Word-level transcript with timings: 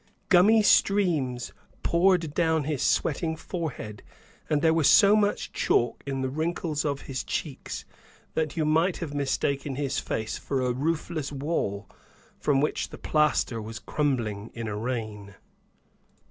Gummy 0.29 0.63
streams 0.63 1.53
poured 1.83 2.33
down 2.33 2.63
his 2.63 2.81
sweating 2.81 3.35
forehead, 3.35 4.01
and 4.49 4.63
there 4.63 4.73
was 4.73 4.89
so 4.89 5.15
much 5.15 5.51
chalk 5.53 6.01
in 6.07 6.21
the 6.21 6.29
wrinkles 6.29 6.83
of 6.83 7.01
his 7.01 7.23
cheeks 7.23 7.85
that 8.33 8.57
you 8.57 8.65
might 8.65 8.97
have 8.97 9.13
mistaken 9.13 9.75
his 9.75 9.99
face 9.99 10.39
for 10.39 10.61
a 10.63 10.73
roofless 10.73 11.31
wall, 11.31 11.87
from 12.39 12.61
which 12.61 12.89
the 12.89 12.97
plaster 12.97 13.61
was 13.61 13.77
crumbling 13.77 14.49
in 14.55 14.67
a 14.67 14.75
rain. 14.75 15.35